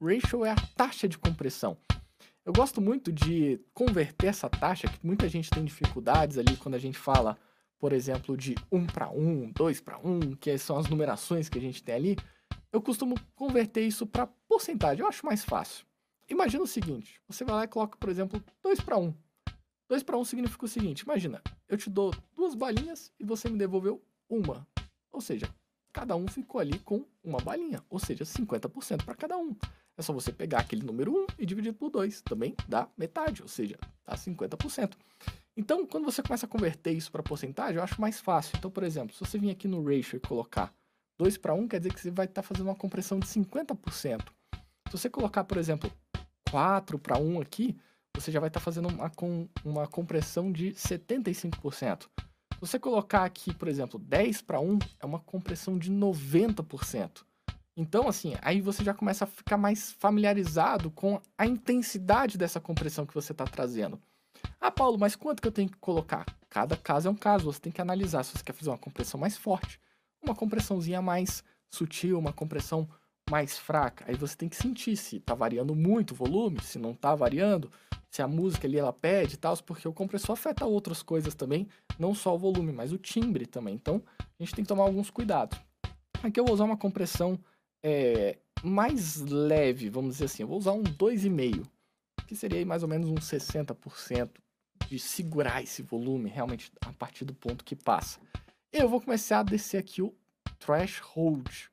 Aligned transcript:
ratio 0.00 0.44
é 0.44 0.50
a 0.50 0.56
taxa 0.76 1.08
de 1.08 1.18
compressão. 1.18 1.76
Eu 2.44 2.52
gosto 2.52 2.80
muito 2.80 3.12
de 3.12 3.60
converter 3.74 4.28
essa 4.28 4.48
taxa, 4.48 4.86
que 4.86 5.04
muita 5.04 5.28
gente 5.28 5.50
tem 5.50 5.64
dificuldades 5.64 6.38
ali 6.38 6.56
quando 6.56 6.76
a 6.76 6.78
gente 6.78 6.96
fala, 6.96 7.36
por 7.78 7.92
exemplo, 7.92 8.36
de 8.36 8.54
1 8.70 8.86
para 8.86 9.10
1, 9.10 9.52
2 9.52 9.80
para 9.80 9.98
1, 9.98 10.36
que 10.36 10.56
são 10.58 10.78
as 10.78 10.88
numerações 10.88 11.48
que 11.48 11.58
a 11.58 11.60
gente 11.60 11.82
tem 11.82 11.94
ali. 11.94 12.16
Eu 12.72 12.80
costumo 12.80 13.16
converter 13.34 13.82
isso 13.82 14.06
para 14.06 14.26
porcentagem, 14.48 15.02
eu 15.02 15.08
acho 15.08 15.26
mais 15.26 15.44
fácil. 15.44 15.84
Imagina 16.28 16.62
o 16.62 16.68
seguinte, 16.68 17.20
você 17.26 17.44
vai 17.44 17.54
lá 17.56 17.64
e 17.64 17.68
coloca, 17.68 17.96
por 17.96 18.08
exemplo, 18.08 18.42
2 18.62 18.80
para 18.80 18.96
1. 18.96 19.14
2 19.88 20.02
para 20.02 20.16
1 20.16 20.24
significa 20.24 20.64
o 20.64 20.68
seguinte, 20.68 21.00
imagina, 21.00 21.42
eu 21.68 21.76
te 21.76 21.88
dou 21.88 22.14
duas 22.34 22.54
balinhas 22.54 23.12
e 23.18 23.24
você 23.24 23.48
me 23.48 23.58
devolveu 23.58 24.02
uma. 24.28 24.66
Ou 25.12 25.20
seja, 25.20 25.48
cada 25.96 26.14
um 26.14 26.28
ficou 26.28 26.60
ali 26.60 26.78
com 26.80 27.06
uma 27.24 27.38
balinha, 27.38 27.82
ou 27.88 27.98
seja, 27.98 28.22
50% 28.22 29.02
para 29.02 29.14
cada 29.14 29.38
um. 29.38 29.56
É 29.96 30.02
só 30.02 30.12
você 30.12 30.30
pegar 30.30 30.58
aquele 30.58 30.84
número 30.84 31.10
1 31.10 31.26
e 31.38 31.46
dividir 31.46 31.72
por 31.72 31.88
2, 31.88 32.20
também 32.20 32.54
dá 32.68 32.86
metade, 32.98 33.40
ou 33.40 33.48
seja, 33.48 33.78
dá 34.04 34.14
50%. 34.14 34.92
Então, 35.56 35.86
quando 35.86 36.04
você 36.04 36.22
começa 36.22 36.44
a 36.44 36.48
converter 36.48 36.92
isso 36.92 37.10
para 37.10 37.22
porcentagem, 37.22 37.76
eu 37.76 37.82
acho 37.82 37.98
mais 37.98 38.20
fácil. 38.20 38.58
Então, 38.58 38.70
por 38.70 38.82
exemplo, 38.82 39.14
se 39.14 39.20
você 39.20 39.38
vir 39.38 39.48
aqui 39.48 39.66
no 39.66 39.82
ratio 39.82 40.18
e 40.18 40.20
colocar 40.20 40.70
2 41.16 41.38
para 41.38 41.54
1, 41.54 41.66
quer 41.66 41.78
dizer 41.78 41.94
que 41.94 42.00
você 42.00 42.10
vai 42.10 42.26
estar 42.26 42.42
tá 42.42 42.46
fazendo 42.46 42.66
uma 42.66 42.76
compressão 42.76 43.18
de 43.18 43.26
50%. 43.26 44.20
Se 44.20 44.92
você 44.92 45.08
colocar, 45.08 45.44
por 45.44 45.56
exemplo, 45.56 45.90
4 46.50 46.98
para 46.98 47.16
1 47.16 47.40
aqui, 47.40 47.74
você 48.14 48.30
já 48.30 48.38
vai 48.38 48.48
estar 48.50 48.60
tá 48.60 48.64
fazendo 48.64 48.90
uma, 48.90 49.08
com, 49.08 49.48
uma 49.64 49.86
compressão 49.86 50.52
de 50.52 50.72
75%. 50.72 52.06
Você 52.60 52.78
colocar 52.78 53.24
aqui, 53.24 53.52
por 53.52 53.68
exemplo, 53.68 53.98
10 53.98 54.42
para 54.42 54.60
1, 54.60 54.78
é 55.00 55.06
uma 55.06 55.20
compressão 55.20 55.78
de 55.78 55.92
90%. 55.92 57.24
Então, 57.76 58.08
assim, 58.08 58.34
aí 58.40 58.60
você 58.60 58.82
já 58.82 58.94
começa 58.94 59.24
a 59.24 59.26
ficar 59.26 59.58
mais 59.58 59.92
familiarizado 59.92 60.90
com 60.90 61.20
a 61.36 61.46
intensidade 61.46 62.38
dessa 62.38 62.58
compressão 62.58 63.04
que 63.04 63.14
você 63.14 63.32
está 63.32 63.44
trazendo. 63.44 64.00
Ah, 64.58 64.70
Paulo, 64.70 64.98
mas 64.98 65.14
quanto 65.14 65.42
que 65.42 65.48
eu 65.48 65.52
tenho 65.52 65.68
que 65.68 65.76
colocar? 65.76 66.24
Cada 66.48 66.76
caso 66.76 67.08
é 67.08 67.10
um 67.10 67.16
caso, 67.16 67.44
você 67.44 67.60
tem 67.60 67.72
que 67.72 67.82
analisar 67.82 68.22
se 68.24 68.32
você 68.32 68.42
quer 68.42 68.54
fazer 68.54 68.70
uma 68.70 68.78
compressão 68.78 69.20
mais 69.20 69.36
forte, 69.36 69.78
uma 70.22 70.34
compressãozinha 70.34 71.02
mais 71.02 71.44
sutil, 71.68 72.18
uma 72.18 72.32
compressão 72.32 72.88
mais 73.30 73.58
fraca. 73.58 74.04
Aí 74.08 74.14
você 74.14 74.34
tem 74.34 74.48
que 74.48 74.56
sentir 74.56 74.96
se 74.96 75.16
está 75.16 75.34
variando 75.34 75.74
muito 75.74 76.12
o 76.12 76.14
volume, 76.14 76.62
se 76.62 76.78
não 76.78 76.92
está 76.92 77.14
variando, 77.14 77.70
se 78.16 78.22
a 78.22 78.26
música 78.26 78.66
ali 78.66 78.78
ela 78.78 78.94
pede 78.94 79.34
e 79.34 79.36
tal, 79.36 79.54
porque 79.58 79.86
o 79.86 79.92
compressor 79.92 80.32
afeta 80.32 80.64
outras 80.64 81.02
coisas 81.02 81.34
também, 81.34 81.68
não 81.98 82.14
só 82.14 82.34
o 82.34 82.38
volume, 82.38 82.72
mas 82.72 82.90
o 82.90 82.96
timbre 82.96 83.44
também. 83.44 83.74
Então, 83.74 84.02
a 84.18 84.42
gente 84.42 84.54
tem 84.54 84.64
que 84.64 84.68
tomar 84.68 84.84
alguns 84.84 85.10
cuidados. 85.10 85.58
Aqui 86.22 86.40
eu 86.40 86.44
vou 86.46 86.54
usar 86.54 86.64
uma 86.64 86.78
compressão 86.78 87.38
é, 87.82 88.38
mais 88.64 89.20
leve, 89.20 89.90
vamos 89.90 90.14
dizer 90.14 90.24
assim, 90.24 90.42
eu 90.42 90.48
vou 90.48 90.56
usar 90.56 90.72
um 90.72 90.82
2,5, 90.82 91.62
que 92.26 92.34
seria 92.34 92.64
mais 92.64 92.82
ou 92.82 92.88
menos 92.88 93.10
uns 93.10 93.30
60% 93.30 94.30
de 94.88 94.98
segurar 94.98 95.62
esse 95.62 95.82
volume 95.82 96.30
realmente 96.30 96.72
a 96.80 96.92
partir 96.94 97.26
do 97.26 97.34
ponto 97.34 97.64
que 97.64 97.76
passa. 97.76 98.18
Eu 98.72 98.88
vou 98.88 99.00
começar 99.00 99.40
a 99.40 99.42
descer 99.42 99.76
aqui 99.76 100.00
o 100.00 100.14
threshold. 100.58 101.70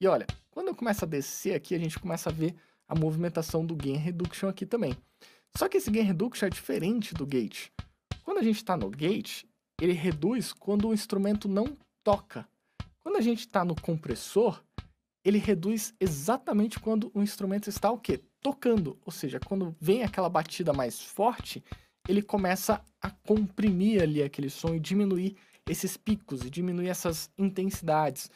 E 0.00 0.06
olha, 0.06 0.26
quando 0.50 0.68
eu 0.68 0.74
começo 0.74 1.04
a 1.04 1.08
descer 1.08 1.54
aqui, 1.54 1.74
a 1.74 1.78
gente 1.78 1.98
começa 1.98 2.30
a 2.30 2.32
ver 2.32 2.54
a 2.88 2.94
movimentação 2.94 3.66
do 3.66 3.76
gain 3.76 3.96
reduction 3.96 4.48
aqui 4.48 4.64
também. 4.64 4.96
Só 5.56 5.68
que 5.68 5.76
esse 5.76 5.90
gain 5.90 6.04
reduction 6.04 6.46
é 6.46 6.50
diferente 6.50 7.14
do 7.14 7.26
gate. 7.26 7.68
Quando 8.22 8.38
a 8.38 8.42
gente 8.42 8.56
está 8.56 8.76
no 8.76 8.90
gate, 8.90 9.44
ele 9.80 9.92
reduz 9.92 10.52
quando 10.52 10.88
o 10.88 10.94
instrumento 10.94 11.48
não 11.48 11.76
toca. 12.04 12.48
Quando 13.00 13.16
a 13.16 13.20
gente 13.20 13.40
está 13.40 13.64
no 13.64 13.80
compressor, 13.80 14.62
ele 15.24 15.38
reduz 15.38 15.94
exatamente 16.00 16.78
quando 16.78 17.10
o 17.14 17.22
instrumento 17.22 17.68
está 17.68 17.90
o 17.90 17.98
quê? 17.98 18.20
Tocando. 18.40 18.98
Ou 19.04 19.12
seja, 19.12 19.40
quando 19.40 19.74
vem 19.80 20.02
aquela 20.02 20.28
batida 20.28 20.72
mais 20.72 21.00
forte, 21.00 21.62
ele 22.08 22.22
começa 22.22 22.82
a 23.00 23.10
comprimir 23.10 24.02
ali 24.02 24.22
aquele 24.22 24.48
som 24.48 24.74
e 24.74 24.80
diminuir 24.80 25.36
esses 25.66 25.96
picos 25.96 26.42
e 26.42 26.50
diminuir 26.50 26.88
essas 26.88 27.30
intensidades. 27.36 28.30